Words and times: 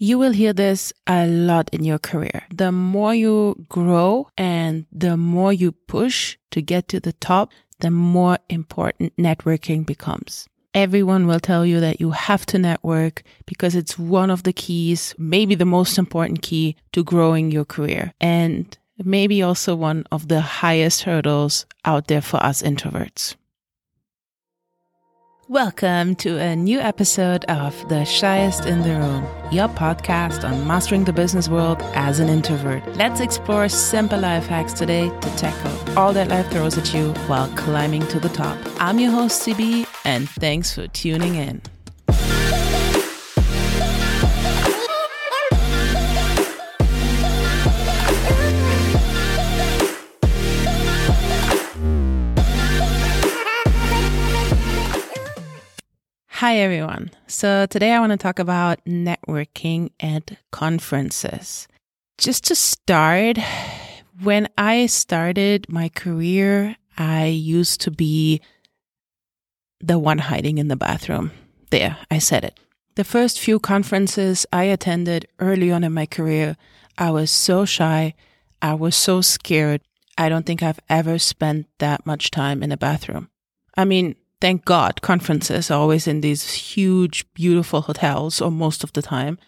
You 0.00 0.16
will 0.16 0.30
hear 0.30 0.52
this 0.52 0.92
a 1.08 1.26
lot 1.26 1.70
in 1.72 1.82
your 1.82 1.98
career. 1.98 2.44
The 2.54 2.70
more 2.70 3.12
you 3.12 3.66
grow 3.68 4.28
and 4.38 4.86
the 4.92 5.16
more 5.16 5.52
you 5.52 5.72
push 5.72 6.38
to 6.52 6.62
get 6.62 6.86
to 6.88 7.00
the 7.00 7.14
top, 7.14 7.50
the 7.80 7.90
more 7.90 8.38
important 8.48 9.16
networking 9.16 9.84
becomes. 9.84 10.48
Everyone 10.72 11.26
will 11.26 11.40
tell 11.40 11.66
you 11.66 11.80
that 11.80 12.00
you 12.00 12.12
have 12.12 12.46
to 12.46 12.58
network 12.58 13.24
because 13.44 13.74
it's 13.74 13.98
one 13.98 14.30
of 14.30 14.44
the 14.44 14.52
keys, 14.52 15.16
maybe 15.18 15.56
the 15.56 15.64
most 15.64 15.98
important 15.98 16.42
key 16.42 16.76
to 16.92 17.02
growing 17.02 17.50
your 17.50 17.64
career. 17.64 18.12
And 18.20 18.78
maybe 19.02 19.42
also 19.42 19.74
one 19.74 20.04
of 20.12 20.28
the 20.28 20.40
highest 20.40 21.02
hurdles 21.02 21.66
out 21.84 22.06
there 22.06 22.22
for 22.22 22.36
us 22.36 22.62
introverts. 22.62 23.34
Welcome 25.48 26.14
to 26.16 26.36
a 26.36 26.54
new 26.54 26.78
episode 26.78 27.46
of 27.46 27.88
The 27.88 28.04
Shyest 28.04 28.66
in 28.66 28.82
the 28.82 28.90
Room, 28.90 29.26
your 29.50 29.68
podcast 29.68 30.46
on 30.46 30.66
mastering 30.66 31.04
the 31.04 31.12
business 31.14 31.48
world 31.48 31.80
as 31.94 32.20
an 32.20 32.28
introvert. 32.28 32.86
Let's 32.96 33.20
explore 33.20 33.66
simple 33.70 34.20
life 34.20 34.44
hacks 34.44 34.74
today 34.74 35.08
to 35.08 35.36
tackle 35.38 35.98
all 35.98 36.12
that 36.12 36.28
life 36.28 36.50
throws 36.50 36.76
at 36.76 36.92
you 36.92 37.14
while 37.28 37.48
climbing 37.56 38.06
to 38.08 38.20
the 38.20 38.28
top. 38.28 38.58
I'm 38.78 38.98
your 38.98 39.10
host, 39.10 39.48
CB, 39.48 39.86
and 40.04 40.28
thanks 40.28 40.74
for 40.74 40.86
tuning 40.88 41.36
in. 41.36 41.62
Hi, 56.48 56.60
everyone. 56.60 57.10
So, 57.26 57.66
today 57.66 57.92
I 57.92 58.00
want 58.00 58.12
to 58.12 58.16
talk 58.16 58.38
about 58.38 58.82
networking 58.86 59.90
at 60.00 60.38
conferences. 60.50 61.68
Just 62.16 62.44
to 62.44 62.54
start, 62.54 63.36
when 64.22 64.48
I 64.56 64.86
started 64.86 65.66
my 65.68 65.90
career, 65.90 66.74
I 66.96 67.26
used 67.26 67.82
to 67.82 67.90
be 67.90 68.40
the 69.80 69.98
one 69.98 70.16
hiding 70.16 70.56
in 70.56 70.68
the 70.68 70.74
bathroom. 70.74 71.32
There, 71.68 71.98
I 72.10 72.18
said 72.18 72.44
it. 72.44 72.58
The 72.94 73.04
first 73.04 73.38
few 73.38 73.60
conferences 73.60 74.46
I 74.50 74.64
attended 74.64 75.28
early 75.40 75.70
on 75.70 75.84
in 75.84 75.92
my 75.92 76.06
career, 76.06 76.56
I 76.96 77.10
was 77.10 77.30
so 77.30 77.66
shy. 77.66 78.14
I 78.62 78.72
was 78.72 78.96
so 78.96 79.20
scared. 79.20 79.82
I 80.16 80.30
don't 80.30 80.46
think 80.46 80.62
I've 80.62 80.80
ever 80.88 81.18
spent 81.18 81.66
that 81.76 82.06
much 82.06 82.30
time 82.30 82.62
in 82.62 82.72
a 82.72 82.78
bathroom. 82.78 83.28
I 83.76 83.84
mean, 83.84 84.16
thank 84.40 84.64
God, 84.64 85.02
conferences 85.02 85.70
are 85.70 85.78
always 85.78 86.06
in 86.06 86.20
these 86.20 86.52
huge, 86.52 87.26
beautiful 87.34 87.82
hotels, 87.82 88.40
or 88.40 88.50
most 88.50 88.84
of 88.84 88.92
the 88.92 89.02
time. 89.02 89.38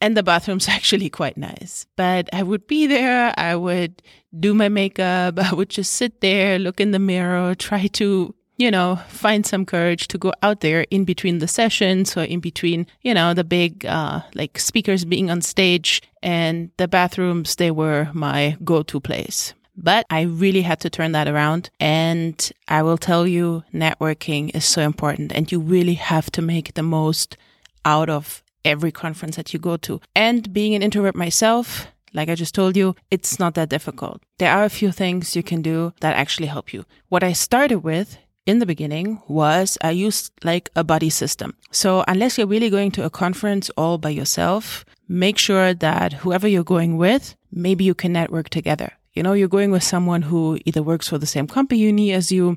And 0.00 0.16
the 0.16 0.22
bathroom's 0.22 0.68
actually 0.76 1.10
quite 1.10 1.36
nice. 1.36 1.86
But 1.96 2.28
I 2.32 2.42
would 2.42 2.66
be 2.66 2.86
there, 2.86 3.34
I 3.36 3.56
would 3.56 4.02
do 4.38 4.54
my 4.54 4.68
makeup, 4.68 5.38
I 5.42 5.54
would 5.54 5.70
just 5.70 5.92
sit 5.92 6.20
there, 6.20 6.58
look 6.58 6.80
in 6.80 6.90
the 6.90 6.98
mirror, 6.98 7.54
try 7.54 7.86
to, 7.86 8.34
you 8.56 8.70
know, 8.70 8.96
find 9.08 9.46
some 9.46 9.64
courage 9.64 10.08
to 10.08 10.18
go 10.18 10.32
out 10.42 10.60
there 10.60 10.82
in 10.90 11.04
between 11.04 11.38
the 11.38 11.48
sessions 11.48 12.16
or 12.16 12.24
in 12.24 12.40
between, 12.40 12.86
you 13.02 13.14
know, 13.14 13.34
the 13.34 13.44
big, 13.44 13.86
uh, 13.86 14.20
like 14.34 14.58
speakers 14.58 15.04
being 15.04 15.30
on 15.30 15.40
stage. 15.40 16.02
And 16.22 16.70
the 16.76 16.88
bathrooms, 16.88 17.56
they 17.56 17.70
were 17.70 18.10
my 18.12 18.56
go 18.64 18.82
to 18.82 19.00
place. 19.00 19.54
But 19.80 20.06
I 20.10 20.22
really 20.22 20.62
had 20.62 20.80
to 20.80 20.90
turn 20.90 21.12
that 21.12 21.28
around. 21.28 21.70
And 21.78 22.36
I 22.66 22.82
will 22.82 22.98
tell 22.98 23.26
you, 23.26 23.62
networking 23.72 24.54
is 24.54 24.64
so 24.64 24.82
important 24.82 25.32
and 25.32 25.50
you 25.50 25.60
really 25.60 25.94
have 25.94 26.30
to 26.32 26.42
make 26.42 26.74
the 26.74 26.82
most 26.82 27.36
out 27.84 28.10
of 28.10 28.42
every 28.64 28.90
conference 28.90 29.36
that 29.36 29.52
you 29.52 29.60
go 29.60 29.76
to. 29.78 30.00
And 30.14 30.52
being 30.52 30.74
an 30.74 30.82
introvert 30.82 31.14
myself, 31.14 31.86
like 32.12 32.28
I 32.28 32.34
just 32.34 32.54
told 32.54 32.76
you, 32.76 32.96
it's 33.10 33.38
not 33.38 33.54
that 33.54 33.68
difficult. 33.68 34.22
There 34.38 34.52
are 34.52 34.64
a 34.64 34.70
few 34.70 34.90
things 34.90 35.36
you 35.36 35.42
can 35.44 35.62
do 35.62 35.92
that 36.00 36.16
actually 36.16 36.48
help 36.48 36.72
you. 36.72 36.84
What 37.08 37.22
I 37.22 37.32
started 37.32 37.78
with 37.78 38.18
in 38.46 38.58
the 38.58 38.66
beginning 38.66 39.22
was 39.28 39.78
I 39.80 39.90
used 39.90 40.32
like 40.42 40.70
a 40.74 40.82
buddy 40.82 41.10
system. 41.10 41.54
So 41.70 42.04
unless 42.08 42.36
you're 42.36 42.46
really 42.46 42.70
going 42.70 42.90
to 42.92 43.04
a 43.04 43.10
conference 43.10 43.70
all 43.76 43.98
by 43.98 44.10
yourself, 44.10 44.84
make 45.06 45.38
sure 45.38 45.72
that 45.74 46.14
whoever 46.14 46.48
you're 46.48 46.64
going 46.64 46.96
with, 46.96 47.36
maybe 47.52 47.84
you 47.84 47.94
can 47.94 48.12
network 48.12 48.48
together. 48.48 48.97
You 49.18 49.24
know, 49.24 49.32
you're 49.32 49.48
going 49.48 49.72
with 49.72 49.82
someone 49.82 50.22
who 50.22 50.60
either 50.64 50.80
works 50.80 51.08
for 51.08 51.18
the 51.18 51.26
same 51.26 51.48
company 51.48 52.12
as 52.12 52.30
you, 52.30 52.56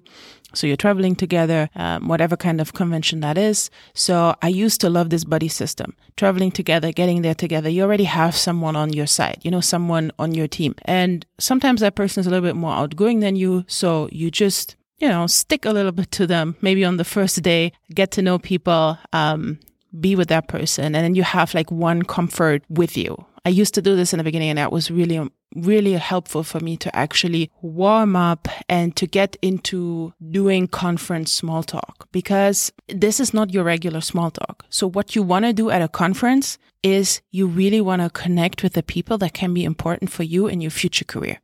so 0.53 0.67
you're 0.67 0.77
traveling 0.77 1.15
together, 1.15 1.71
um, 1.75 2.07
whatever 2.07 2.37
kind 2.37 2.61
of 2.61 2.73
convention 2.73 3.21
that 3.21 3.35
is. 3.35 3.71
So 3.95 4.35
I 4.43 4.49
used 4.49 4.79
to 4.81 4.89
love 4.91 5.09
this 5.09 5.23
buddy 5.23 5.47
system, 5.47 5.95
traveling 6.17 6.51
together, 6.51 6.91
getting 6.91 7.23
there 7.23 7.33
together. 7.33 7.67
You 7.67 7.81
already 7.81 8.03
have 8.03 8.35
someone 8.35 8.75
on 8.75 8.93
your 8.93 9.07
side, 9.07 9.39
you 9.41 9.49
know, 9.49 9.59
someone 9.59 10.11
on 10.19 10.35
your 10.35 10.47
team. 10.47 10.75
And 10.85 11.25
sometimes 11.39 11.81
that 11.81 11.95
person 11.95 12.21
is 12.21 12.27
a 12.27 12.29
little 12.29 12.47
bit 12.47 12.55
more 12.55 12.73
outgoing 12.73 13.21
than 13.21 13.35
you. 13.35 13.65
So 13.65 14.07
you 14.11 14.29
just, 14.29 14.75
you 14.99 15.09
know, 15.09 15.25
stick 15.25 15.65
a 15.65 15.71
little 15.71 15.91
bit 15.91 16.11
to 16.11 16.27
them, 16.27 16.57
maybe 16.61 16.85
on 16.85 16.97
the 16.97 17.03
first 17.03 17.41
day, 17.41 17.71
get 17.91 18.11
to 18.11 18.21
know 18.21 18.37
people, 18.37 18.99
um, 19.13 19.57
be 19.99 20.15
with 20.15 20.27
that 20.27 20.47
person. 20.47 20.93
And 20.93 21.03
then 21.03 21.15
you 21.15 21.23
have 21.23 21.55
like 21.55 21.71
one 21.71 22.03
comfort 22.03 22.63
with 22.69 22.95
you. 22.95 23.25
I 23.43 23.49
used 23.49 23.73
to 23.73 23.81
do 23.81 23.95
this 23.95 24.13
in 24.13 24.17
the 24.17 24.23
beginning 24.23 24.49
and 24.49 24.57
that 24.57 24.71
was 24.71 24.91
really 24.91 25.17
um, 25.17 25.31
really 25.55 25.93
helpful 25.93 26.43
for 26.43 26.59
me 26.59 26.77
to 26.77 26.95
actually 26.95 27.51
warm 27.61 28.15
up 28.15 28.47
and 28.69 28.95
to 28.95 29.05
get 29.05 29.35
into 29.41 30.13
doing 30.29 30.67
conference 30.67 31.31
small 31.31 31.63
talk 31.63 32.07
because 32.11 32.71
this 32.87 33.19
is 33.19 33.33
not 33.33 33.51
your 33.51 33.63
regular 33.63 34.01
small 34.01 34.31
talk. 34.31 34.65
So 34.69 34.87
what 34.87 35.15
you 35.15 35.23
want 35.23 35.45
to 35.45 35.53
do 35.53 35.69
at 35.69 35.81
a 35.81 35.87
conference 35.87 36.57
is 36.83 37.21
you 37.31 37.47
really 37.47 37.81
want 37.81 38.01
to 38.01 38.09
connect 38.09 38.63
with 38.63 38.73
the 38.73 38.83
people 38.83 39.17
that 39.19 39.33
can 39.33 39.53
be 39.53 39.63
important 39.63 40.11
for 40.11 40.23
you 40.23 40.47
in 40.47 40.61
your 40.61 40.71
future 40.71 41.05
career. 41.05 41.39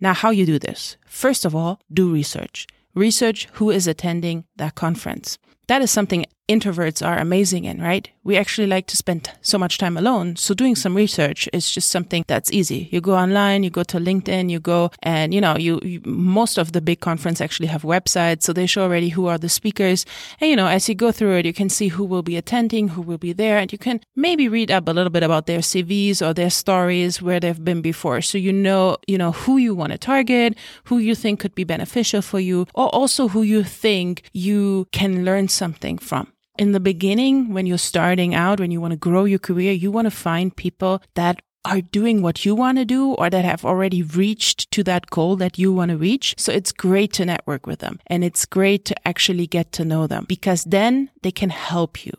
Now, 0.00 0.14
how 0.14 0.30
you 0.30 0.46
do 0.46 0.58
this? 0.58 0.96
First 1.06 1.44
of 1.44 1.54
all, 1.54 1.80
do 1.92 2.12
research. 2.12 2.66
Research 2.94 3.48
who 3.52 3.70
is 3.70 3.86
attending 3.86 4.44
that 4.56 4.74
conference. 4.74 5.38
That 5.68 5.82
is 5.82 5.90
something 5.90 6.26
introverts 6.48 7.06
are 7.06 7.18
amazing 7.18 7.64
in, 7.64 7.80
right? 7.80 8.10
We 8.24 8.36
actually 8.36 8.66
like 8.66 8.86
to 8.88 8.96
spend 8.96 9.30
so 9.40 9.58
much 9.58 9.78
time 9.78 9.96
alone. 9.96 10.36
So 10.36 10.54
doing 10.54 10.76
some 10.76 10.94
research 10.94 11.48
is 11.52 11.70
just 11.70 11.90
something 11.90 12.24
that's 12.26 12.52
easy. 12.52 12.88
You 12.92 13.00
go 13.00 13.14
online, 13.14 13.62
you 13.62 13.70
go 13.70 13.82
to 13.84 13.98
LinkedIn, 13.98 14.50
you 14.50 14.60
go 14.60 14.90
and, 15.02 15.32
you 15.32 15.40
know, 15.40 15.56
you, 15.56 15.80
you 15.82 16.00
most 16.04 16.58
of 16.58 16.72
the 16.72 16.80
big 16.80 17.00
conference 17.00 17.40
actually 17.40 17.68
have 17.68 17.82
websites. 17.82 18.42
So 18.42 18.52
they 18.52 18.66
show 18.66 18.82
already 18.82 19.08
who 19.10 19.26
are 19.26 19.38
the 19.38 19.48
speakers. 19.48 20.04
And, 20.40 20.50
you 20.50 20.56
know, 20.56 20.66
as 20.66 20.88
you 20.88 20.94
go 20.94 21.12
through 21.12 21.36
it, 21.38 21.46
you 21.46 21.52
can 21.52 21.68
see 21.68 21.88
who 21.88 22.04
will 22.04 22.22
be 22.22 22.36
attending, 22.36 22.88
who 22.88 23.02
will 23.02 23.18
be 23.18 23.32
there, 23.32 23.58
and 23.58 23.72
you 23.72 23.78
can 23.78 24.00
maybe 24.16 24.48
read 24.48 24.70
up 24.70 24.88
a 24.88 24.92
little 24.92 25.10
bit 25.10 25.22
about 25.22 25.46
their 25.46 25.60
CVs 25.60 26.26
or 26.26 26.34
their 26.34 26.50
stories, 26.50 27.22
where 27.22 27.40
they've 27.40 27.64
been 27.64 27.82
before. 27.82 28.20
So 28.20 28.38
you 28.38 28.52
know, 28.52 28.96
you 29.06 29.18
know, 29.18 29.32
who 29.32 29.56
you 29.56 29.74
want 29.74 29.92
to 29.92 29.98
target, 29.98 30.56
who 30.84 30.98
you 30.98 31.14
think 31.14 31.40
could 31.40 31.54
be 31.54 31.64
beneficial 31.64 32.22
for 32.22 32.40
you, 32.40 32.66
or 32.74 32.88
also 32.88 33.28
who 33.28 33.42
you 33.42 33.62
think 33.62 34.22
you 34.32 34.86
can 34.92 35.24
learn 35.24 35.48
something 35.48 35.98
from 35.98 36.31
in 36.58 36.72
the 36.72 36.80
beginning, 36.80 37.52
when 37.52 37.66
you're 37.66 37.78
starting 37.78 38.34
out, 38.34 38.60
when 38.60 38.70
you 38.70 38.80
want 38.80 38.92
to 38.92 38.98
grow 38.98 39.24
your 39.24 39.38
career, 39.38 39.72
you 39.72 39.90
want 39.90 40.06
to 40.06 40.10
find 40.10 40.54
people 40.54 41.02
that 41.14 41.40
are 41.64 41.80
doing 41.80 42.22
what 42.22 42.44
you 42.44 42.54
want 42.54 42.78
to 42.78 42.84
do 42.84 43.12
or 43.14 43.30
that 43.30 43.44
have 43.44 43.64
already 43.64 44.02
reached 44.02 44.70
to 44.72 44.82
that 44.82 45.08
goal 45.10 45.36
that 45.36 45.58
you 45.58 45.72
want 45.72 45.90
to 45.90 45.96
reach. 45.96 46.34
So 46.36 46.52
it's 46.52 46.72
great 46.72 47.12
to 47.14 47.24
network 47.24 47.66
with 47.66 47.78
them 47.78 48.00
and 48.08 48.24
it's 48.24 48.46
great 48.46 48.84
to 48.86 49.08
actually 49.08 49.46
get 49.46 49.70
to 49.72 49.84
know 49.84 50.06
them 50.06 50.24
because 50.28 50.64
then 50.64 51.10
they 51.22 51.30
can 51.30 51.50
help 51.50 52.04
you. 52.04 52.12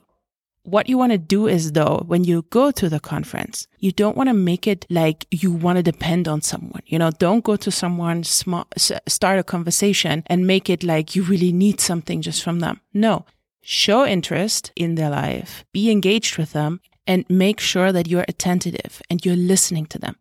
What 0.66 0.88
you 0.88 0.98
want 0.98 1.12
to 1.12 1.18
do 1.18 1.46
is 1.46 1.74
though, 1.74 2.06
when 2.08 2.24
you 2.24 2.46
go 2.50 2.72
to 2.72 2.88
the 2.88 3.02
conference, 3.02 3.68
you 3.80 3.92
don't 3.92 4.16
want 4.16 4.30
to 4.30 4.34
make 4.34 4.66
it 4.66 4.86
like 4.90 5.28
you 5.30 5.52
want 5.52 5.76
to 5.76 5.84
depend 5.84 6.30
on 6.30 6.42
someone. 6.42 6.82
You 6.86 6.98
know, 6.98 7.12
don't 7.12 7.44
go 7.44 7.58
to 7.58 7.70
someone, 7.70 8.24
small, 8.24 8.66
start 8.78 9.40
a 9.40 9.44
conversation 9.44 10.24
and 10.28 10.48
make 10.48 10.70
it 10.70 10.82
like 10.82 11.18
you 11.18 11.24
really 11.24 11.52
need 11.52 11.82
something 11.82 12.22
just 12.22 12.42
from 12.42 12.62
them. 12.62 12.80
No, 12.94 13.26
show 13.64 14.06
interest 14.06 14.72
in 14.76 14.96
their 14.96 15.10
life, 15.10 15.66
be 15.72 15.90
engaged 15.90 16.38
with 16.38 16.54
them, 16.54 16.82
and 17.08 17.26
make 17.30 17.60
sure 17.60 17.92
that 17.92 18.08
you're 18.08 18.26
attentive 18.28 19.02
and 19.10 19.26
you're 19.26 19.36
listening 19.36 19.86
to 19.88 19.98
them. 19.98 20.16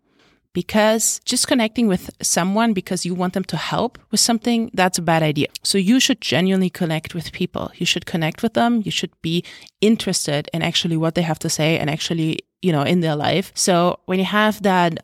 Because 0.55 1.21
just 1.25 1.49
connecting 1.49 1.89
with 1.89 2.11
someone 2.21 2.75
because 2.75 3.07
you 3.07 3.15
want 3.15 3.33
them 3.33 3.45
to 3.45 3.57
help 3.57 3.99
with 4.11 4.21
something, 4.21 4.71
that's 4.75 4.99
a 4.99 5.03
bad 5.03 5.23
idea. 5.23 5.49
So 5.63 5.79
you 5.79 5.99
should 5.99 6.21
genuinely 6.21 6.69
connect 6.69 7.15
with 7.15 7.33
people. 7.33 7.71
You 7.77 7.87
should 7.87 8.05
connect 8.05 8.43
with 8.43 8.53
them. 8.53 8.83
You 8.85 8.91
should 8.91 9.13
be 9.23 9.45
interested 9.81 10.51
in 10.53 10.61
actually 10.61 10.99
what 10.99 11.15
they 11.15 11.23
have 11.23 11.39
to 11.41 11.49
say 11.49 11.79
and 11.79 11.89
actually, 11.89 12.41
you 12.61 12.71
know, 12.71 12.83
in 12.83 13.01
their 13.01 13.17
life. 13.17 13.51
So 13.55 14.01
when 14.05 14.19
you 14.19 14.27
have 14.27 14.63
that 14.63 15.03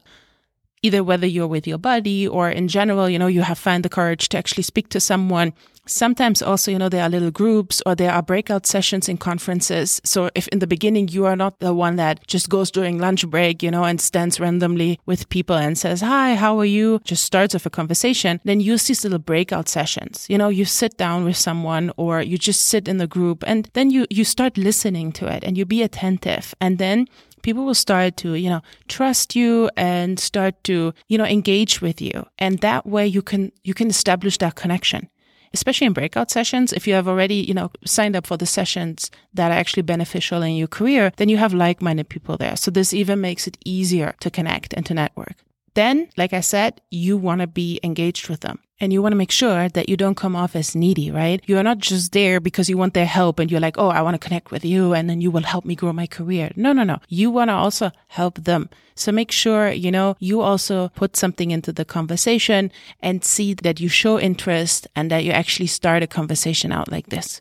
either 0.82 1.04
whether 1.04 1.26
you're 1.26 1.46
with 1.46 1.66
your 1.66 1.78
buddy 1.78 2.26
or 2.26 2.48
in 2.48 2.68
general, 2.68 3.08
you 3.08 3.18
know, 3.18 3.26
you 3.26 3.42
have 3.42 3.58
find 3.58 3.84
the 3.84 3.88
courage 3.88 4.28
to 4.30 4.38
actually 4.38 4.62
speak 4.62 4.88
to 4.90 5.00
someone. 5.00 5.52
Sometimes 5.86 6.42
also, 6.42 6.70
you 6.70 6.78
know, 6.78 6.90
there 6.90 7.02
are 7.02 7.08
little 7.08 7.30
groups 7.30 7.82
or 7.86 7.94
there 7.94 8.12
are 8.12 8.22
breakout 8.22 8.66
sessions 8.66 9.08
in 9.08 9.16
conferences. 9.16 10.02
So 10.04 10.30
if 10.34 10.46
in 10.48 10.58
the 10.58 10.66
beginning 10.66 11.08
you 11.08 11.24
are 11.24 11.36
not 11.36 11.58
the 11.60 11.72
one 11.72 11.96
that 11.96 12.26
just 12.26 12.50
goes 12.50 12.70
during 12.70 12.98
lunch 12.98 13.26
break, 13.26 13.62
you 13.62 13.70
know, 13.70 13.84
and 13.84 13.98
stands 13.98 14.38
randomly 14.38 15.00
with 15.06 15.30
people 15.30 15.56
and 15.56 15.78
says, 15.78 16.02
Hi, 16.02 16.34
how 16.34 16.58
are 16.58 16.66
you? 16.66 17.00
Just 17.04 17.24
starts 17.24 17.54
with 17.54 17.64
a 17.64 17.70
conversation, 17.70 18.38
then 18.44 18.60
use 18.60 18.86
these 18.86 19.02
little 19.02 19.18
breakout 19.18 19.68
sessions. 19.68 20.26
You 20.28 20.36
know, 20.36 20.50
you 20.50 20.66
sit 20.66 20.98
down 20.98 21.24
with 21.24 21.38
someone 21.38 21.90
or 21.96 22.20
you 22.20 22.36
just 22.36 22.62
sit 22.62 22.86
in 22.86 22.98
the 22.98 23.06
group 23.06 23.42
and 23.46 23.70
then 23.72 23.90
you, 23.90 24.06
you 24.10 24.24
start 24.24 24.58
listening 24.58 25.10
to 25.12 25.26
it 25.26 25.42
and 25.42 25.56
you 25.56 25.64
be 25.64 25.82
attentive. 25.82 26.54
And 26.60 26.76
then 26.76 27.08
people 27.42 27.64
will 27.64 27.74
start 27.74 28.16
to, 28.18 28.34
you 28.34 28.50
know, 28.50 28.62
trust 28.88 29.36
you 29.36 29.70
and 29.76 30.18
start 30.18 30.62
to, 30.64 30.92
you 31.08 31.18
know, 31.18 31.24
engage 31.24 31.80
with 31.80 32.00
you. 32.00 32.26
And 32.38 32.58
that 32.60 32.86
way 32.86 33.06
you 33.06 33.22
can, 33.22 33.52
you 33.64 33.74
can 33.74 33.88
establish 33.88 34.38
that 34.38 34.54
connection 34.54 35.08
especially 35.52 35.86
in 35.86 35.92
breakout 35.92 36.30
sessions, 36.30 36.72
if 36.72 36.86
you 36.86 36.94
have 36.94 37.08
already, 37.08 37.36
you 37.36 37.54
know, 37.54 37.70
signed 37.84 38.16
up 38.16 38.26
for 38.26 38.36
the 38.36 38.46
sessions 38.46 39.10
that 39.34 39.50
are 39.50 39.58
actually 39.58 39.82
beneficial 39.82 40.42
in 40.42 40.56
your 40.56 40.68
career, 40.68 41.12
then 41.16 41.28
you 41.28 41.36
have 41.36 41.54
like-minded 41.54 42.08
people 42.08 42.36
there. 42.36 42.56
So 42.56 42.70
this 42.70 42.92
even 42.92 43.20
makes 43.20 43.46
it 43.46 43.56
easier 43.64 44.14
to 44.20 44.30
connect 44.30 44.74
and 44.74 44.84
to 44.86 44.94
network. 44.94 45.36
Then, 45.78 46.08
like 46.16 46.32
I 46.32 46.40
said, 46.40 46.80
you 46.90 47.16
want 47.16 47.40
to 47.40 47.46
be 47.46 47.78
engaged 47.84 48.28
with 48.28 48.40
them. 48.40 48.58
And 48.80 48.92
you 48.92 49.00
want 49.00 49.12
to 49.12 49.16
make 49.16 49.30
sure 49.30 49.68
that 49.68 49.88
you 49.88 49.96
don't 49.96 50.16
come 50.16 50.34
off 50.34 50.56
as 50.56 50.74
needy, 50.74 51.08
right? 51.12 51.40
You 51.46 51.56
are 51.56 51.62
not 51.62 51.78
just 51.78 52.10
there 52.10 52.40
because 52.40 52.68
you 52.68 52.76
want 52.76 52.94
their 52.94 53.06
help 53.06 53.38
and 53.38 53.48
you're 53.48 53.60
like, 53.60 53.78
oh, 53.78 53.90
I 53.90 54.02
want 54.02 54.14
to 54.14 54.26
connect 54.26 54.50
with 54.50 54.64
you 54.64 54.92
and 54.92 55.08
then 55.08 55.20
you 55.20 55.30
will 55.30 55.44
help 55.44 55.64
me 55.64 55.76
grow 55.76 55.92
my 55.92 56.08
career. 56.08 56.50
No, 56.56 56.72
no, 56.72 56.82
no. 56.82 56.98
You 57.08 57.30
want 57.30 57.50
to 57.50 57.54
also 57.54 57.92
help 58.08 58.42
them. 58.42 58.70
So 58.96 59.12
make 59.12 59.30
sure, 59.30 59.70
you 59.70 59.92
know, 59.92 60.16
you 60.18 60.40
also 60.40 60.88
put 60.96 61.16
something 61.16 61.52
into 61.52 61.72
the 61.72 61.84
conversation 61.84 62.72
and 62.98 63.24
see 63.24 63.54
that 63.54 63.78
you 63.78 63.88
show 63.88 64.18
interest 64.18 64.88
and 64.96 65.12
that 65.12 65.22
you 65.22 65.30
actually 65.30 65.68
start 65.68 66.02
a 66.02 66.08
conversation 66.08 66.72
out 66.72 66.90
like 66.90 67.10
this. 67.10 67.40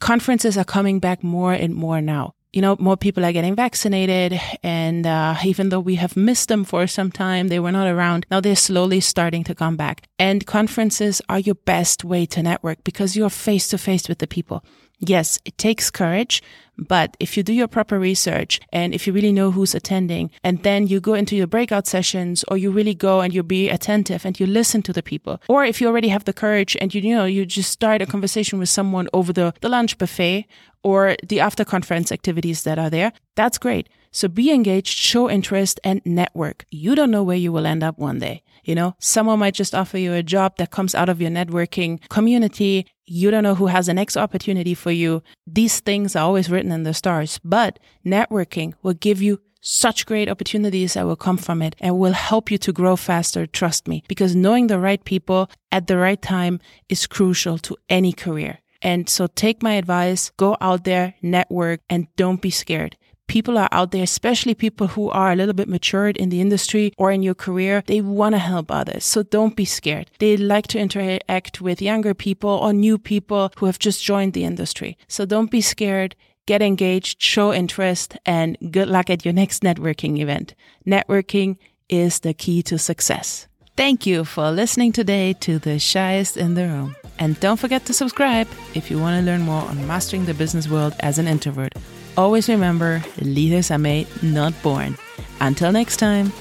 Conferences 0.00 0.56
are 0.56 0.64
coming 0.64 1.00
back 1.00 1.22
more 1.22 1.52
and 1.52 1.74
more 1.74 2.00
now 2.00 2.32
you 2.52 2.60
know, 2.60 2.76
more 2.78 2.96
people 2.96 3.24
are 3.24 3.32
getting 3.32 3.54
vaccinated. 3.54 4.38
And 4.62 5.06
uh, 5.06 5.36
even 5.44 5.70
though 5.70 5.80
we 5.80 5.96
have 5.96 6.16
missed 6.16 6.48
them 6.48 6.64
for 6.64 6.86
some 6.86 7.10
time, 7.10 7.48
they 7.48 7.58
were 7.58 7.72
not 7.72 7.86
around. 7.86 8.26
Now 8.30 8.40
they're 8.40 8.56
slowly 8.56 9.00
starting 9.00 9.44
to 9.44 9.54
come 9.54 9.76
back. 9.76 10.02
And 10.18 10.46
conferences 10.46 11.22
are 11.28 11.38
your 11.38 11.54
best 11.54 12.04
way 12.04 12.26
to 12.26 12.42
network 12.42 12.84
because 12.84 13.16
you're 13.16 13.30
face 13.30 13.68
to 13.68 13.78
face 13.78 14.08
with 14.08 14.18
the 14.18 14.26
people. 14.26 14.64
Yes, 15.04 15.40
it 15.44 15.58
takes 15.58 15.90
courage, 15.90 16.44
but 16.78 17.16
if 17.18 17.36
you 17.36 17.42
do 17.42 17.52
your 17.52 17.66
proper 17.66 17.98
research 17.98 18.60
and 18.72 18.94
if 18.94 19.04
you 19.04 19.12
really 19.12 19.32
know 19.32 19.50
who's 19.50 19.74
attending 19.74 20.30
and 20.44 20.62
then 20.62 20.86
you 20.86 21.00
go 21.00 21.14
into 21.14 21.34
your 21.34 21.48
breakout 21.48 21.88
sessions 21.88 22.44
or 22.46 22.56
you 22.56 22.70
really 22.70 22.94
go 22.94 23.20
and 23.20 23.34
you 23.34 23.42
be 23.42 23.68
attentive 23.68 24.24
and 24.24 24.38
you 24.38 24.46
listen 24.46 24.80
to 24.82 24.92
the 24.92 25.02
people, 25.02 25.42
or 25.48 25.64
if 25.64 25.80
you 25.80 25.88
already 25.88 26.06
have 26.06 26.24
the 26.24 26.32
courage 26.32 26.76
and 26.80 26.94
you, 26.94 27.00
you 27.00 27.16
know, 27.16 27.24
you 27.24 27.44
just 27.44 27.72
start 27.72 28.00
a 28.00 28.06
conversation 28.06 28.60
with 28.60 28.68
someone 28.68 29.08
over 29.12 29.32
the, 29.32 29.52
the 29.60 29.68
lunch 29.68 29.98
buffet 29.98 30.46
or 30.84 31.16
the 31.26 31.40
after 31.40 31.64
conference 31.64 32.12
activities 32.12 32.62
that 32.62 32.78
are 32.78 32.90
there, 32.90 33.12
that's 33.34 33.58
great. 33.58 33.88
So 34.12 34.28
be 34.28 34.52
engaged, 34.52 34.96
show 34.96 35.28
interest 35.28 35.80
and 35.82 36.00
network. 36.04 36.66
You 36.70 36.94
don't 36.94 37.10
know 37.10 37.22
where 37.24 37.36
you 37.36 37.50
will 37.50 37.66
end 37.66 37.82
up 37.82 37.98
one 37.98 38.18
day. 38.18 38.42
You 38.62 38.76
know, 38.76 38.94
someone 39.00 39.40
might 39.40 39.54
just 39.54 39.74
offer 39.74 39.98
you 39.98 40.12
a 40.12 40.22
job 40.22 40.58
that 40.58 40.70
comes 40.70 40.94
out 40.94 41.08
of 41.08 41.20
your 41.20 41.30
networking 41.30 42.06
community. 42.08 42.86
You 43.06 43.30
don't 43.30 43.42
know 43.42 43.54
who 43.56 43.66
has 43.66 43.86
the 43.86 43.94
next 43.94 44.16
opportunity 44.16 44.74
for 44.74 44.90
you. 44.90 45.22
These 45.46 45.80
things 45.80 46.14
are 46.14 46.24
always 46.24 46.50
written 46.50 46.72
in 46.72 46.84
the 46.84 46.94
stars, 46.94 47.40
but 47.44 47.78
networking 48.06 48.74
will 48.82 48.94
give 48.94 49.20
you 49.20 49.40
such 49.60 50.06
great 50.06 50.28
opportunities 50.28 50.94
that 50.94 51.06
will 51.06 51.16
come 51.16 51.36
from 51.36 51.62
it 51.62 51.76
and 51.80 51.98
will 51.98 52.12
help 52.12 52.50
you 52.50 52.58
to 52.58 52.72
grow 52.72 52.96
faster. 52.96 53.46
Trust 53.46 53.86
me, 53.86 54.02
because 54.08 54.34
knowing 54.34 54.66
the 54.66 54.78
right 54.78 55.04
people 55.04 55.50
at 55.70 55.86
the 55.86 55.96
right 55.96 56.20
time 56.20 56.60
is 56.88 57.06
crucial 57.06 57.58
to 57.58 57.76
any 57.88 58.12
career. 58.12 58.58
And 58.82 59.08
so 59.08 59.28
take 59.28 59.62
my 59.62 59.74
advice, 59.74 60.30
go 60.36 60.56
out 60.60 60.84
there, 60.84 61.14
network, 61.22 61.80
and 61.88 62.08
don't 62.16 62.42
be 62.42 62.50
scared 62.50 62.96
people 63.26 63.56
are 63.58 63.68
out 63.72 63.90
there, 63.90 64.02
especially 64.02 64.54
people 64.54 64.88
who 64.88 65.08
are 65.10 65.32
a 65.32 65.36
little 65.36 65.54
bit 65.54 65.68
matured 65.68 66.16
in 66.16 66.28
the 66.28 66.40
industry 66.40 66.92
or 66.98 67.10
in 67.10 67.22
your 67.22 67.34
career, 67.34 67.82
they 67.86 68.00
want 68.00 68.34
to 68.34 68.38
help 68.38 68.70
others. 68.70 69.04
So 69.04 69.22
don't 69.22 69.56
be 69.56 69.64
scared. 69.64 70.10
They 70.18 70.36
like 70.36 70.66
to 70.68 70.78
interact 70.78 71.60
with 71.60 71.80
younger 71.80 72.14
people 72.14 72.50
or 72.50 72.72
new 72.72 72.98
people 72.98 73.52
who 73.56 73.66
have 73.66 73.78
just 73.78 74.04
joined 74.04 74.32
the 74.32 74.44
industry. 74.44 74.98
So 75.08 75.24
don't 75.24 75.50
be 75.50 75.60
scared. 75.60 76.14
Get 76.46 76.60
engaged, 76.60 77.22
show 77.22 77.52
interest, 77.52 78.16
and 78.26 78.58
good 78.70 78.88
luck 78.88 79.08
at 79.08 79.24
your 79.24 79.32
next 79.32 79.62
networking 79.62 80.18
event. 80.18 80.54
Networking 80.86 81.56
is 81.88 82.20
the 82.20 82.34
key 82.34 82.62
to 82.64 82.78
success. 82.78 83.46
Thank 83.76 84.06
you 84.06 84.24
for 84.24 84.50
listening 84.50 84.92
today 84.92 85.32
to 85.34 85.58
The 85.58 85.78
Shyest 85.78 86.36
in 86.36 86.54
the 86.54 86.66
Room. 86.66 86.96
And 87.18 87.38
don't 87.40 87.58
forget 87.58 87.86
to 87.86 87.94
subscribe 87.94 88.48
if 88.74 88.90
you 88.90 88.98
want 88.98 89.18
to 89.18 89.24
learn 89.24 89.42
more 89.42 89.62
on 89.62 89.86
mastering 89.86 90.26
the 90.26 90.34
business 90.34 90.68
world 90.68 90.94
as 91.00 91.18
an 91.18 91.28
introvert. 91.28 91.74
Always 92.16 92.48
remember 92.48 93.02
leaders 93.20 93.70
are 93.70 93.78
made, 93.78 94.06
not 94.22 94.52
born. 94.62 94.96
Until 95.40 95.72
next 95.72 95.96
time. 95.96 96.32